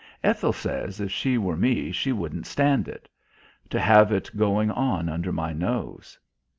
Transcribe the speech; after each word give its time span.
Ethel 0.23 0.51
says 0.51 0.99
if 0.99 1.11
she 1.11 1.37
were 1.37 1.55
me 1.55 1.91
she 1.91 2.11
wouldn't 2.11 2.47
stand 2.47 2.87
it. 2.87 3.07
To 3.69 3.79
have 3.79 4.11
it 4.11 4.35
going 4.35 4.71
on 4.71 5.07
under 5.09 5.31
my 5.31 5.53
nose. 5.53 6.17